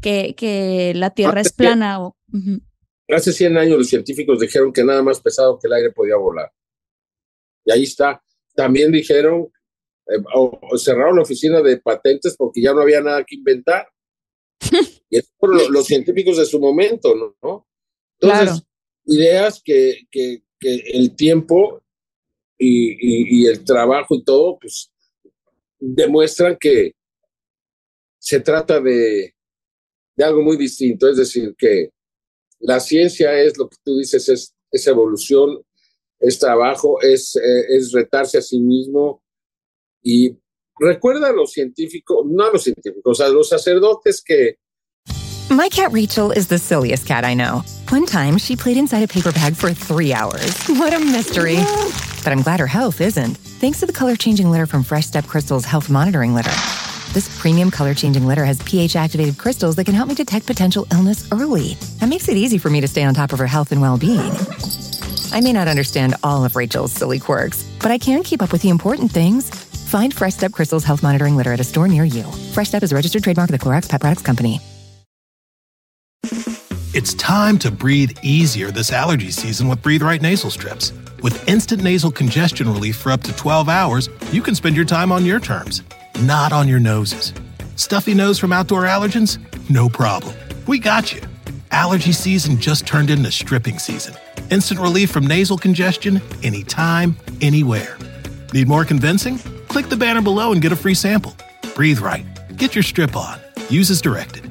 [0.00, 2.16] que, que la Tierra es plana o...
[3.08, 6.52] Hace 100 años los científicos dijeron que nada más pesado que el aire podía volar.
[7.64, 8.22] Y ahí está.
[8.54, 9.48] También dijeron
[10.08, 13.88] eh, o, cerraron la oficina de patentes porque ya no había nada que inventar.
[15.10, 17.66] y es por los científicos de su momento, ¿no?
[18.18, 18.62] Entonces,
[19.04, 21.82] ideas que, que, que, el tiempo
[22.58, 24.90] y, y, el trabajo y todo, pues
[25.78, 26.94] demuestran que
[28.18, 29.34] se trata de,
[30.16, 31.90] de algo muy distinto, es decir, que
[32.58, 35.62] la ciencia es lo que tú dices, es, es evolución,
[36.18, 39.22] es trabajo, es, eh, es retarse a sí mismo,
[40.06, 40.38] y
[40.78, 44.54] recuerda a los científicos, no a los científicos, a los sacerdotes que
[45.50, 47.62] My cat Rachel is the silliest cat I know.
[47.90, 50.66] One time, she played inside a paper bag for three hours.
[50.66, 51.56] What a mystery.
[52.24, 55.26] But I'm glad her health isn't, thanks to the color changing litter from Fresh Step
[55.26, 56.54] Crystal's Health Monitoring Litter.
[57.12, 60.86] This premium color changing litter has pH activated crystals that can help me detect potential
[60.92, 61.74] illness early.
[62.00, 63.98] That makes it easy for me to stay on top of her health and well
[63.98, 64.32] being.
[65.32, 68.62] I may not understand all of Rachel's silly quirks, but I can keep up with
[68.62, 72.24] the important things Find Fresh Step Crystal's health monitoring litter at a store near you.
[72.52, 74.58] Fresh Step is a registered trademark of the Clorox Pet Products Company.
[76.92, 80.92] It's time to breathe easier this allergy season with Breathe Right nasal strips.
[81.22, 85.12] With instant nasal congestion relief for up to 12 hours, you can spend your time
[85.12, 85.82] on your terms,
[86.22, 87.32] not on your noses.
[87.76, 89.38] Stuffy nose from outdoor allergens?
[89.70, 90.34] No problem.
[90.66, 91.20] We got you.
[91.70, 94.14] Allergy season just turned into stripping season.
[94.50, 97.98] Instant relief from nasal congestion anytime, anywhere.
[98.52, 99.38] Need more convincing?
[99.76, 101.34] Click the banner below and get a free sample.
[101.74, 102.24] Breathe right.
[102.56, 103.38] Get your strip on.
[103.68, 104.42] Use as directed.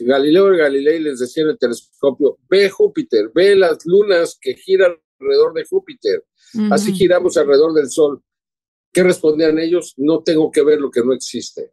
[0.00, 5.52] Galileo Galilei les decía en el telescopio, ve Júpiter, ve las lunas que giran alrededor
[5.52, 6.24] de Júpiter.
[6.70, 8.22] Así giramos alrededor del Sol.
[8.90, 9.92] ¿Qué respondían ellos?
[9.98, 11.72] No tengo que ver lo que no existe.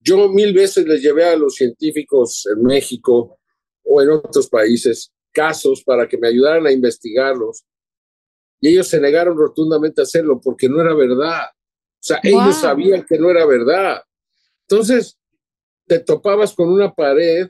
[0.00, 3.38] Yo mil veces les llevé a los científicos en México
[3.84, 7.64] o en otros países casos para que me ayudaran a investigarlos
[8.60, 11.44] y ellos se negaron rotundamente a hacerlo porque no era verdad.
[11.50, 14.02] O sea, ellos sabían que no era verdad.
[14.68, 15.18] Entonces,
[15.86, 17.48] te topabas con una pared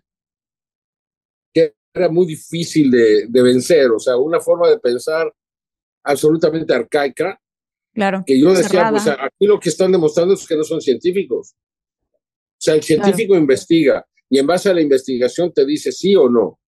[1.53, 5.33] que era muy difícil de, vencer, o sea, una forma de pensar
[6.05, 7.41] absolutamente arcaica.
[7.93, 8.23] Claro.
[8.25, 11.55] Que yo decía, pues aquí lo que están demostrando es que no son científicos.
[11.55, 16.29] O sea, el científico investiga y en base a la investigación te dice sí o
[16.29, 16.61] no.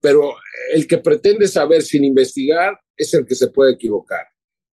[0.00, 0.34] Pero
[0.72, 4.26] el que pretende saber sin investigar es el que se puede equivocar.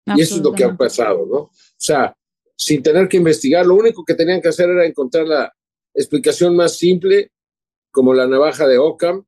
[0.06, 1.38] Y eso es lo que ha pasado, ¿no?
[1.38, 2.16] O sea,
[2.56, 5.54] sin tener que investigar, lo único que tenían que hacer era encontrar la
[5.94, 7.32] explicación más simple,
[7.92, 9.26] como la navaja de Ockham,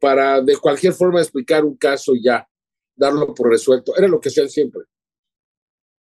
[0.00, 2.46] para de cualquier forma explicar un caso ya,
[2.96, 3.96] darlo por resuelto.
[3.96, 4.82] Era lo que hacían siempre.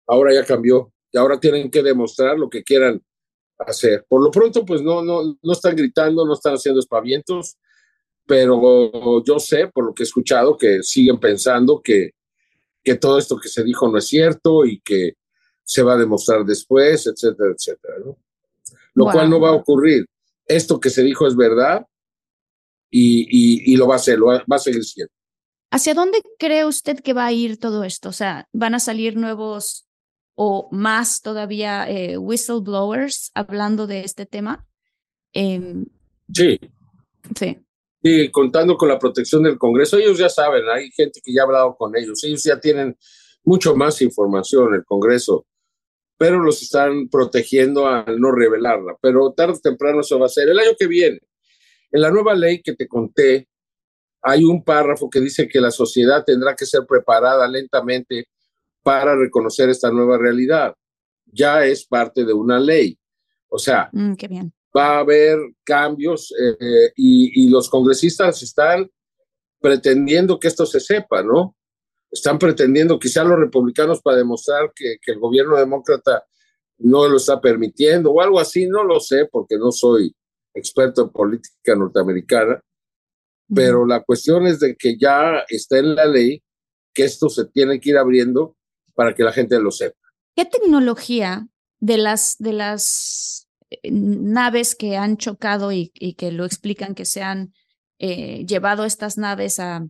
[0.08, 3.02] Ahora ya cambió y ahora tienen que demostrar lo que quieran
[3.60, 4.06] hacer.
[4.08, 7.58] Por lo pronto, pues no, no, no están gritando, no están haciendo espavientos,
[8.26, 12.12] pero yo sé, por lo que he escuchado, que siguen pensando que,
[12.84, 15.14] que todo esto que se dijo no es cierto y que
[15.64, 17.96] se va a demostrar después, etcétera, etcétera.
[18.06, 18.18] ¿no?
[18.94, 20.06] Lo cual no va a ocurrir.
[20.46, 21.86] Esto que se dijo es verdad
[22.90, 25.12] y, y, lo va a ser, lo va, a seguir siendo.
[25.72, 28.10] ¿Hacia dónde cree usted que va a ir todo esto?
[28.10, 29.88] O sea, ¿van a salir nuevos
[30.36, 34.68] o más todavía eh, whistleblowers hablando de este tema?
[35.32, 35.86] Em,
[36.32, 36.60] sí.
[37.36, 37.62] Sí.
[38.06, 41.46] Y contando con la protección del Congreso, ellos ya saben, hay gente que ya ha
[41.46, 42.98] hablado con ellos, ellos ya tienen
[43.46, 45.48] mucho más información, el Congreso,
[46.18, 48.98] pero los están protegiendo al no revelarla.
[49.02, 50.50] Pero tarde o temprano eso va a ser.
[50.50, 51.22] El año que viene,
[51.92, 53.48] en la nueva ley que te conté,
[54.22, 58.28] hay un párrafo que dice que la sociedad tendrá que ser preparada lentamente
[58.82, 60.76] para reconocer esta nueva realidad.
[61.26, 62.98] Ya es parte de una ley.
[63.48, 68.90] O sea, mm, qué bien va a haber cambios eh, y, los congresistas están
[69.60, 71.56] pretendiendo que esto se sepa, ¿no?
[72.12, 76.26] Están pretendiendo, quizá los republicanos para demostrar que, el gobierno demócrata
[76.80, 80.16] no lo está permitiendo o algo así, no lo sé porque no soy
[80.54, 82.62] experto en política norteamericana,
[83.54, 86.44] pero la cuestión es de que ya está en la ley
[86.94, 88.56] que esto se tiene que ir abriendo
[88.96, 89.98] para que la gente lo sepa.
[90.36, 91.48] ¿Qué tecnología
[91.80, 93.42] de las, de las eh,
[93.84, 97.54] naves que han chocado y, que lo explican que se han
[98.00, 99.86] eh, llevado estas naves a,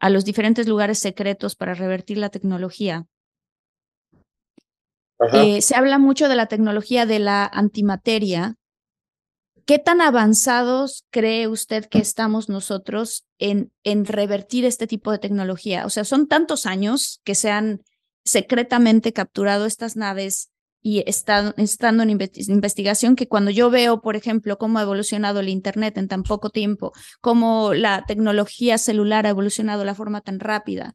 [0.00, 3.06] a los diferentes lugares secretos para revertir la tecnología?
[5.32, 8.56] Eh, se habla mucho de la tecnología de la antimateria.
[9.64, 15.86] ¿Qué tan avanzados cree usted que estamos nosotros en, en revertir este tipo de tecnología?
[15.86, 17.82] O sea, son tantos años que se han
[18.24, 20.50] secretamente capturado estas naves
[20.86, 25.48] y están, estando en investigación que cuando yo veo, por ejemplo, cómo ha evolucionado el
[25.48, 26.92] Internet en tan poco tiempo,
[27.22, 30.94] cómo la tecnología celular ha evolucionado de la forma tan rápida,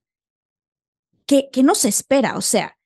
[1.25, 2.37] ¿qué, qué nos espera?
[2.37, 2.77] O sea,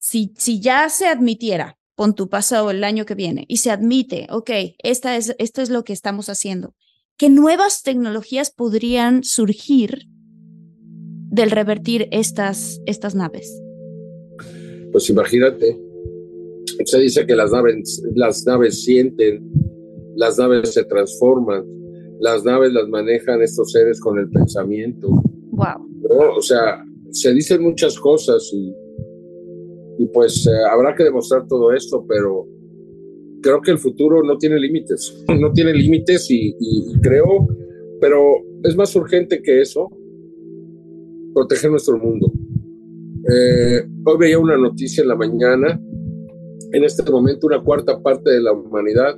[0.00, 4.26] si, si ya se admitiera, pon tu pasado el año que viene, y se admite,
[4.28, 6.74] ok, esta es, esto es lo que estamos haciendo,
[7.16, 10.08] ¿qué nuevas tecnologías podrían surgir
[11.30, 13.62] del revertir estas, estas naves?
[14.90, 15.78] Pues imagínate,
[16.84, 19.50] se dice que las naves, las naves sienten,
[20.16, 21.64] las naves se transforman,
[22.20, 25.08] las naves las manejan estos seres con el pensamiento.
[25.50, 26.36] Wow.
[26.36, 28.72] O sea, se dicen muchas cosas y
[29.98, 32.46] y pues eh, habrá que demostrar todo esto, pero
[33.42, 36.54] creo que el futuro no tiene límites, no tiene límites y,
[37.02, 37.46] creo,
[38.00, 39.90] pero es más urgente que eso,
[41.34, 42.32] proteger nuestro mundo.
[43.30, 45.80] Eh, hoy veía una noticia en la mañana,
[46.72, 49.16] en este momento una cuarta parte de la humanidad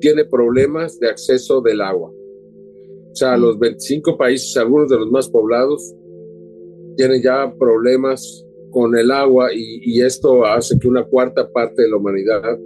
[0.00, 2.10] tiene problemas de acceso del agua.
[2.10, 5.94] O sea, los 25 países, algunos de los más poblados,
[6.96, 11.96] tienen ya problemas con el agua y, esto hace que una cuarta parte de la
[11.96, 12.58] humanidad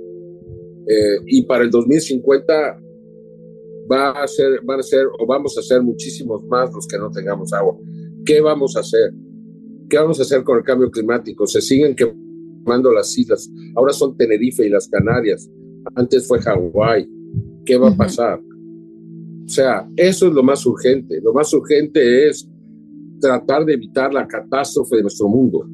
[0.89, 2.81] eh, y para el 2050
[3.91, 7.11] va a ser, van a ser o vamos a ser muchísimos más los que no
[7.11, 7.77] tengamos agua.
[8.25, 9.13] ¿Qué vamos a hacer?
[9.89, 11.47] ¿Qué vamos a hacer con el cambio climático?
[11.47, 11.95] Se siguen
[12.65, 13.51] quemando las islas.
[13.75, 15.51] Ahora son Tenerife y las Canarias.
[15.95, 17.09] Antes fue Hawái.
[17.65, 18.41] ¿Qué va a pasar?
[18.41, 21.21] O sea, eso es lo más urgente.
[21.23, 22.49] Lo más urgente es
[23.21, 25.67] tratar de evitar la catástrofe de nuestro mundo.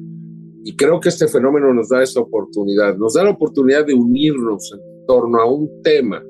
[0.63, 4.71] Y creo que este fenómeno nos da esa oportunidad, nos da la oportunidad de unirnos
[4.73, 6.21] en torno a un tema.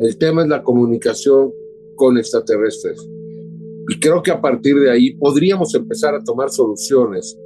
[0.00, 1.52] El tema es la comunicación
[1.94, 2.98] con extraterrestres.
[3.88, 7.38] Y creo que a partir de ahí podríamos empezar a tomar soluciones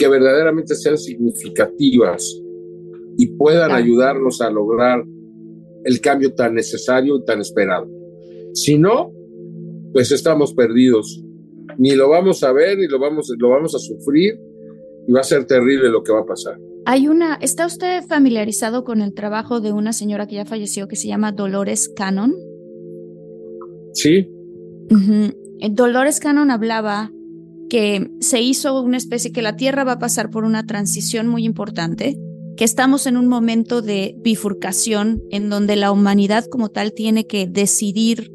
[0.00, 2.42] que verdaderamente sean significativas
[3.18, 5.04] y puedan ayudarnos a lograr
[5.84, 7.86] el cambio tan necesario y tan esperado.
[8.54, 9.12] Si no,
[9.92, 11.22] pues estamos perdidos.
[11.76, 14.40] Ni lo vamos a ver, ni lo vamos, lo vamos a sufrir,
[15.06, 16.58] y va a ser terrible lo que va a pasar.
[16.86, 20.96] Hay una, ¿está usted familiarizado con el trabajo de una señora que ya falleció que
[20.96, 22.32] se llama Dolores Cannon?
[23.92, 24.30] Sí.
[25.70, 27.12] Dolores Cannon hablaba
[27.70, 31.46] que se hizo una especie que la Tierra va a pasar por una transición muy
[31.46, 32.18] importante,
[32.58, 37.46] que estamos en un momento de bifurcación en donde la humanidad como tal tiene que
[37.46, 38.30] decidir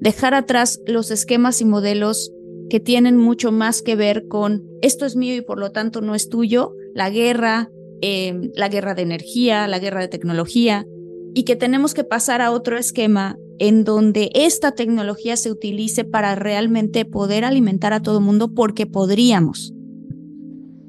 [0.00, 2.32] dejar atrás los esquemas y modelos
[2.70, 6.14] que tienen mucho más que ver con esto es mío y por lo tanto no
[6.14, 7.70] es tuyo, la guerra,
[8.00, 10.86] em, la guerra de energía, la guerra de tecnología,
[11.34, 16.34] y que tenemos que pasar a otro esquema en donde esta tecnología se utilice para
[16.34, 19.74] realmente poder alimentar a todo el mundo porque podríamos.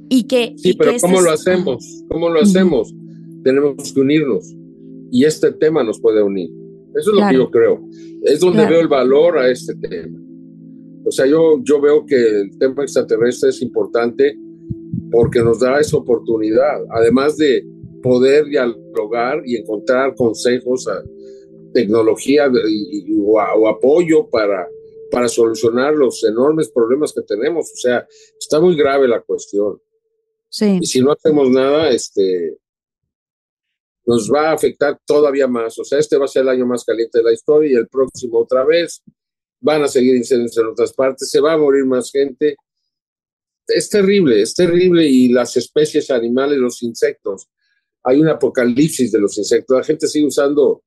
[0.10, 0.54] Y que...
[0.58, 2.04] Sí, pero ¿cómo lo hacemos?
[2.10, 2.94] ¿Cómo lo hacemos?
[3.44, 4.56] Tenemos que unirnos
[5.12, 6.50] y este tema nos puede unir.
[6.96, 7.82] Eso es lo que yo creo.
[8.24, 10.20] Es donde veo el valor a este tema.
[11.06, 14.38] O sea, yo, yo veo que el tema extraterrestre es importante
[15.12, 17.66] porque nos da esa oportunidad, además de
[18.02, 20.88] poder dialogar y encontrar consejos,
[21.74, 22.50] tecnología
[23.20, 24.68] o, apoyo para,
[25.12, 27.72] para solucionar los enormes problemas que tenemos.
[27.72, 28.08] O sea,
[28.40, 29.82] está muy grave la cuestión.
[30.50, 30.80] Sí.
[30.82, 32.58] Y si no hacemos nada, este,
[34.06, 35.78] nos va a afectar todavía más.
[35.80, 37.88] O sea, este va a ser el año más caliente de la historia y el
[37.88, 39.04] próximo otra vez
[39.60, 42.56] van a seguir incendios en otras partes, se va a morir más gente.
[43.68, 47.50] Es terrible, es terrible y las especies animales, los insectos,
[48.04, 49.78] hay un apocalipsis de los insectos.
[49.78, 50.84] La gente sigue usando,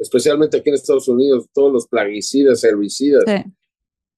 [0.00, 3.24] especialmente aquí en Estados Unidos, todos los plaguicidas, herbicidas.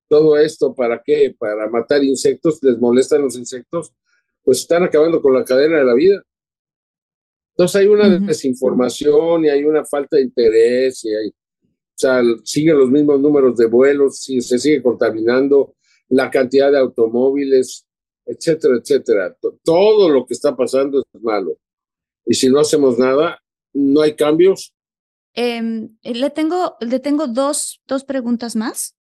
[0.09, 1.35] Todo esto, ¿para qué?
[1.39, 3.93] Para matar insectos, les molestan los insectos,
[4.45, 6.23] pues están acabando con la cadena de la vida.
[7.55, 11.33] Entonces hay una desinformación y hay una falta de interés y hay
[11.95, 15.75] o sea, siguen los mismos números de vuelos, se sigue contaminando
[16.09, 17.87] la cantidad de automóviles,
[18.25, 19.37] etcétera, etcétera.
[19.63, 21.59] Todo lo que está pasando es malo.
[22.25, 23.39] Y si no hacemos nada,
[23.75, 24.75] no hay cambios,
[25.35, 28.97] Em, le tengo, le tengo dos, dos preguntas más.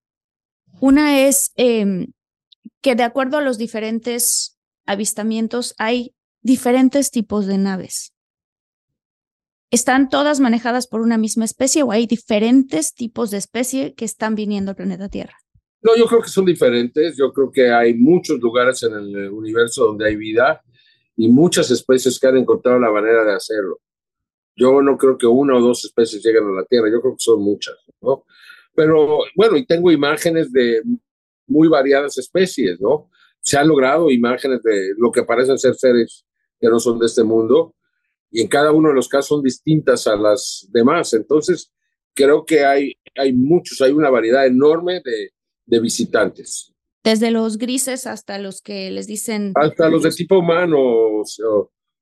[0.81, 2.13] Una es em,
[2.81, 8.13] que de acuerdo a los diferentes avistamientos hay diferentes tipos de naves.
[9.71, 14.35] ¿Están todas manejadas por una misma especie o hay diferentes tipos de especie que están
[14.35, 15.37] viniendo al planeta Tierra?
[15.83, 17.17] No, yo creo que son diferentes.
[17.17, 20.63] Yo creo que hay muchos lugares en el universo donde hay vida
[21.17, 23.79] y muchas especies que han encontrado la manera de hacerlo.
[24.57, 27.23] Yo no creo que una o dos especies lleguen a la Tierra, yo creo que
[27.23, 28.25] son muchas, ¿no?
[28.75, 30.83] Pero bueno, y tengo imágenes de
[31.47, 33.11] muy variadas especies, ¿no?
[33.41, 36.25] Se han logrado imágenes de lo que parecen ser seres
[36.61, 37.75] que no son de este mundo
[38.31, 41.13] y en cada uno de los casos son distintas a las demás.
[41.15, 41.73] Entonces,
[42.15, 45.31] creo que hay, hay muchos, hay una variedad enorme de,
[45.67, 46.73] de visitantes.
[47.03, 49.53] Desde los grises hasta los que les dicen...
[49.55, 51.25] Hasta los de tipo humano o,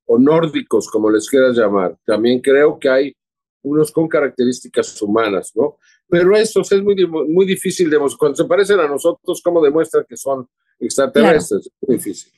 [0.08, 1.96] o nórdicos, como les quieras llamar.
[2.04, 3.16] También creo que hay
[3.62, 5.76] unos con características humanas, ¿no?
[6.08, 10.16] Pero eso es muy, muy difícil de Cuando se parecen a nosotros, ¿cómo demuestran que
[10.16, 10.48] son
[10.80, 11.66] extraterrestres?
[11.66, 12.32] Es muy difícil.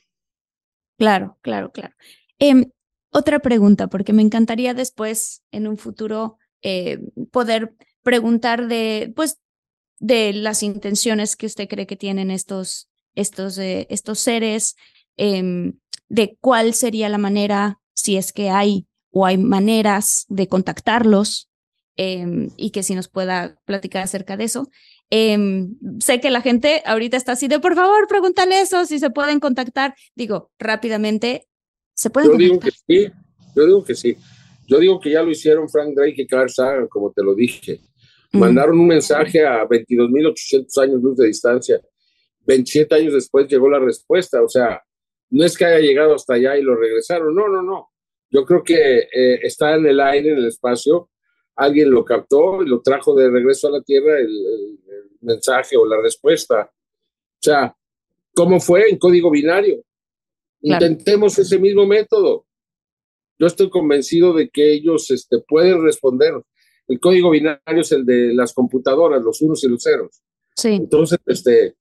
[0.97, 1.95] Claro, claro, claro.
[2.37, 2.69] Em,
[3.11, 6.99] otra pregunta, porque me encantaría después, en un futuro, eh,
[7.31, 9.39] poder preguntar de, pues,
[9.99, 14.75] de las intenciones que usted cree que tienen estos, estos, eh, estos seres,
[15.15, 15.79] em,
[16.11, 21.49] de cuál sería la manera, si es que hay o hay maneras de contactarlos
[21.95, 24.69] em, y que si nos pueda platicar acerca de eso.
[25.09, 29.09] Em, sé que la gente ahorita está así de, por favor, pregúntale eso, si se
[29.09, 29.95] pueden contactar.
[30.13, 31.47] Digo, rápidamente,
[31.93, 33.11] ¿se pueden Yo digo que sí,
[33.55, 34.17] yo digo que sí.
[34.67, 37.79] Yo digo que ya lo hicieron Frank Drake y Carl Sagan, como te lo dije.
[38.33, 41.81] Mandaron un mensaje a 22.800 años luz de distancia.
[42.45, 44.41] 27 años después llegó la respuesta.
[44.41, 44.81] O sea,
[45.31, 47.89] no es que haya llegado hasta allá y lo regresaron, no, no, no.
[48.29, 51.09] Yo creo que eh, está en el aire, en el espacio,
[51.55, 54.77] alguien lo captó y lo trajo de regreso a la Tierra el,
[55.21, 56.71] mensaje o la respuesta.
[56.73, 57.75] O sea,
[58.33, 59.83] ¿cómo fue en código binario?
[60.61, 62.45] Intentemos ese mismo método.
[63.37, 66.33] Yo estoy convencido de que ellos este, pueden responder.
[66.87, 70.23] El código binario es el de las computadoras, los unos y los ceros.
[70.55, 70.69] Sí.
[70.69, 71.75] Entonces, este,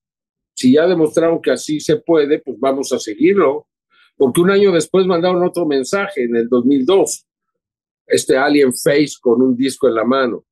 [0.60, 3.66] si ya demostraron que así se puede, pues vamos a seguirlo,
[4.14, 7.26] porque un año después mandaron otro mensaje en el 2002,
[8.06, 10.44] este Alien Face con un disco en la mano,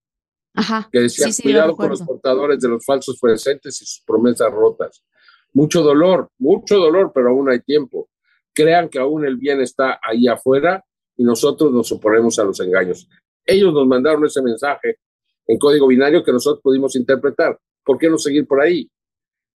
[0.55, 0.89] Ajá.
[0.91, 5.05] que decía, cuidado con los portadores de los falsos presentes y sus promesas rotas.
[5.53, 8.09] Mucho dolor, mucho dolor, pero aún hay tiempo.
[8.55, 10.83] Crean que aún el bien está ahí afuera
[11.19, 13.07] y nosotros nos oponemos a los engaños.
[13.45, 15.01] Ellos nos mandaron ese mensaje
[15.47, 17.61] en código binario que nosotros pudimos interpretar.
[17.85, 18.91] ¿Por qué no seguir por ahí?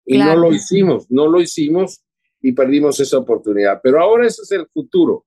[0.04, 2.02] Y no lo hicimos, no lo hicimos
[2.40, 3.80] y perdimos esa oportunidad.
[3.82, 5.26] Pero ahora ese es el futuro,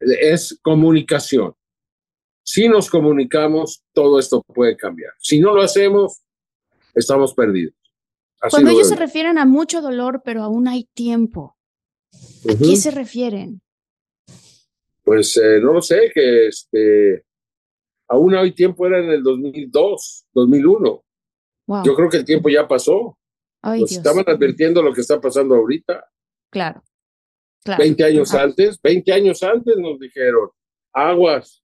[0.00, 1.54] es comunicación.
[2.42, 5.12] Si nos comunicamos, todo esto puede cambiar.
[5.18, 6.22] Si no lo hacemos,
[6.94, 7.74] estamos perdidos.
[8.50, 11.56] Cuando ellos se refieren a mucho dolor, pero aún hay tiempo,
[12.48, 13.60] ¿a qué se refieren?
[15.02, 17.24] Pues eh, no lo sé, que este,
[18.08, 21.04] aún hay tiempo, era en el 2002, 2001.
[21.84, 23.15] Yo creo que el tiempo ya pasó.
[23.74, 26.08] Nos estaban advirtiendo lo que está pasando ahorita.
[26.50, 26.82] Claro.
[27.64, 27.82] claro.
[27.82, 30.50] 20 años antes, 20 años antes nos dijeron,
[30.92, 31.62] aguas.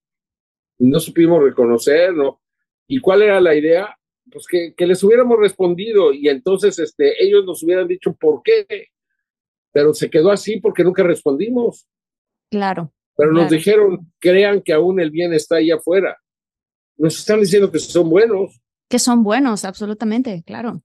[0.78, 2.40] No supimos reconocerlo.
[2.88, 3.96] ¿Y cuál era la idea?
[4.30, 8.66] Pues que, que, les hubiéramos respondido y entonces este, ellos nos hubieran dicho por qué.
[9.72, 11.86] Pero se quedó así porque nunca respondimos.
[12.50, 12.92] Claro.
[13.16, 16.18] Pero nos dijeron, crean que aún el bien está ahí afuera.
[16.96, 18.61] Nos están diciendo que son buenos.
[18.88, 20.82] Que son buenos, absolutamente, claro.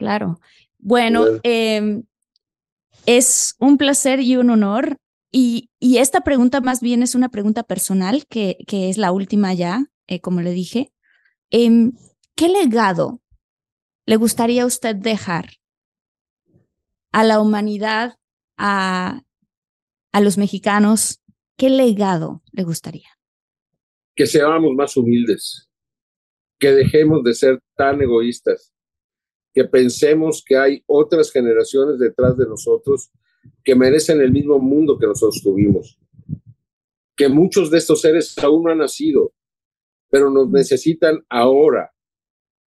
[0.00, 0.40] Claro.
[0.78, 2.04] Bueno, em,
[3.04, 4.96] es un placer y un honor.
[5.30, 9.52] Y, y, esta pregunta más bien es una pregunta personal, que, que es la última
[9.52, 10.90] ya, eh, como le dije.
[11.50, 11.92] Em,
[12.34, 13.20] ¿Qué legado
[14.06, 15.50] le gustaría a usted dejar
[17.12, 18.16] a la humanidad,
[18.56, 19.20] a,
[20.12, 21.20] a los mexicanos?
[21.58, 23.10] ¿Qué legado le gustaría?
[24.16, 25.68] Que seamos más humildes,
[26.58, 28.69] que dejemos de ser tan egoístas,
[29.52, 33.10] que pensemos que hay otras generaciones detrás de nosotros
[33.64, 35.98] que merecen el mismo mundo que nosotros tuvimos,
[37.16, 39.32] que muchos de estos seres aún no han nacido,
[40.08, 41.92] pero nos necesitan ahora.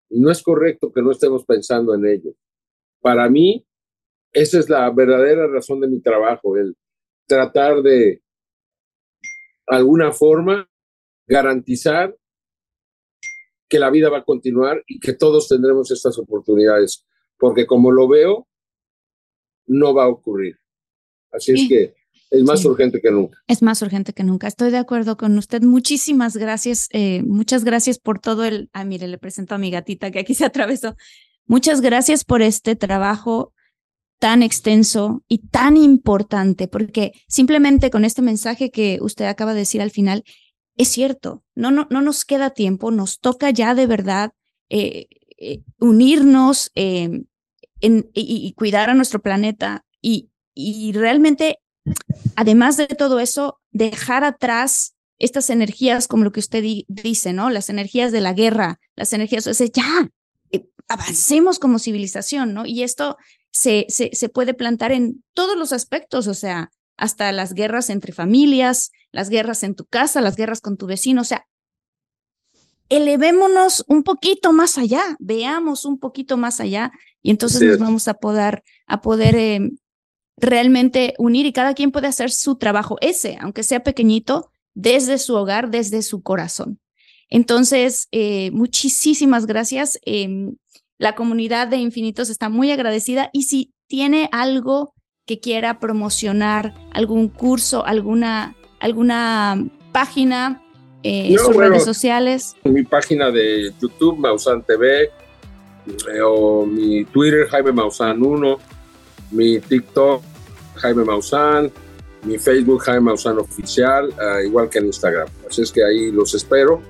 [0.08, 2.32] Y no es correcto que no estemos pensando en ello.
[3.00, 3.66] Para mí,
[4.32, 6.76] esa es la verdadera razón de mi trabajo, el
[7.26, 8.22] tratar de
[9.66, 10.68] alguna forma
[11.26, 12.16] garantizar
[13.68, 17.04] que la vida va a continuar y que todos tendremos estas oportunidades,
[17.38, 18.46] porque como lo veo,
[19.66, 20.58] no va a ocurrir.
[21.32, 21.94] Así es que
[22.30, 23.38] es más urgente que nunca.
[23.46, 24.48] Es más urgente que nunca.
[24.48, 25.62] Estoy de acuerdo con usted.
[25.62, 26.88] Muchísimas gracias.
[26.92, 28.70] Eh, muchas gracias por todo el.
[28.72, 30.96] Ah, mire, le presento a mi gatita que aquí se atravesó.
[31.46, 33.52] Muchas gracias por este trabajo
[34.18, 39.82] tan extenso y tan importante, porque simplemente con este mensaje que usted acaba de decir
[39.82, 40.24] al final,
[40.76, 44.32] es cierto, no, no, no nos queda tiempo, nos toca ya de verdad
[44.68, 45.08] eh,
[45.38, 47.28] eh, unirnos en,
[47.80, 51.60] y, cuidar a nuestro planeta y, y realmente
[52.34, 57.50] además de todo eso, dejar atrás estas energías como lo que usted dice, ¿no?
[57.50, 60.10] Las energías de la guerra, las energías, o sea, ya,
[60.50, 62.66] eh, avancemos como civilización, ¿no?
[62.66, 63.16] Y esto
[63.50, 68.12] se, se, se puede plantar en todos los aspectos, o sea, hasta las guerras entre
[68.12, 71.46] familias, las guerras en tu casa, las guerras con tu vecino, o sea,
[72.88, 76.92] elevémonos un poquito más allá, veamos un poquito más allá
[77.22, 79.70] y entonces nos vamos a poder, a poder eh,
[80.36, 85.34] realmente unir y cada quien puede hacer su trabajo, ese, aunque sea pequeñito, desde su
[85.34, 86.78] hogar, desde su corazón.
[87.28, 89.98] Entonces, eh, muchísimas gracias.
[90.04, 90.56] Em,
[90.98, 94.94] la comunidad de Infinitos está muy agradecida y si tiene algo
[95.26, 100.62] que quiera promocionar, algún curso, alguna, alguna página,
[101.02, 102.56] eh, sus redes sociales.
[102.64, 105.10] Mi página de YouTube, Mausan TV, eh,
[106.24, 108.58] o mi Twitter, Jaime Mausan 1
[109.30, 110.22] mi TikTok,
[110.76, 111.70] Jaime Maussan,
[112.22, 115.28] mi Facebook, Jaime Maussan Oficial, ah, igual que en Instagram.
[115.48, 116.82] Así es que ahí los espero.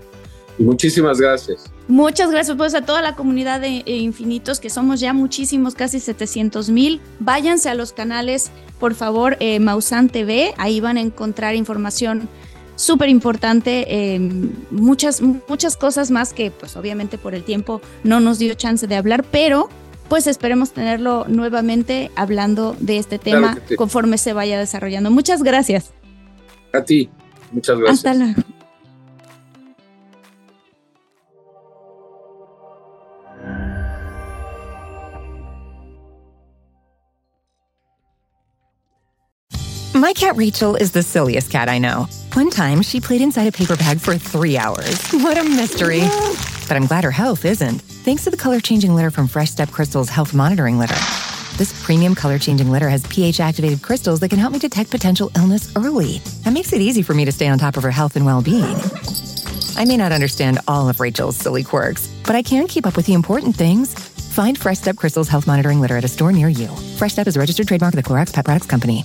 [0.59, 1.71] Y muchísimas gracias.
[1.89, 6.01] Muchas gracias pues a toda la comunidad de eh, Infinitos, que somos ya muchísimos, casi
[6.01, 7.01] 700 mil.
[7.21, 8.51] Váyanse a los canales,
[8.81, 12.29] por favor, eh, Mausan TV, ahí van a encontrar información
[12.75, 14.21] súper importante, eh,
[14.71, 18.97] muchas, muchas cosas más que pues obviamente por el tiempo no nos dio chance de
[18.97, 19.71] hablar, pero
[20.09, 25.11] pues esperemos tenerlo nuevamente hablando de este tema conforme se vaya desarrollando.
[25.11, 25.93] Muchas gracias.
[26.73, 27.09] A ti,
[27.51, 27.99] muchas gracias.
[27.99, 28.56] Hasta luego.
[40.07, 42.07] My cat Rachel is the silliest cat I know.
[42.35, 45.03] One time, she played inside a paper bag for three hours.
[45.13, 46.03] What a mystery.
[46.69, 47.81] But I'm glad her health isn't.
[48.07, 50.95] Thanks to the color changing litter from Fresh Step Crystal's Health Monitoring Litter.
[51.57, 55.33] This premium color changing litter has pH activated crystals that can help me detect potential
[55.35, 56.19] illness early.
[56.45, 58.43] That makes it easy for me to stay on top of her health and well
[58.43, 58.77] being.
[59.77, 63.07] I may not understand all of Rachel's silly quirks, but I can keep up with
[63.07, 63.93] the important things.
[63.93, 66.69] Find Fresh Step Crystal's Health Monitoring Litter at a store near you.
[66.97, 69.05] Fresh Step is a registered trademark of the Clorox Pet Products Company.